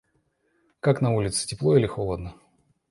Как 0.79 1.01
на 1.03 1.11
улице 1.13 1.45
тепло 1.45 1.77
или 1.77 1.85
холодно? 1.85 2.33